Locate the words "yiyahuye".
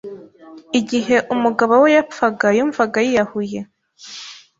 3.05-3.59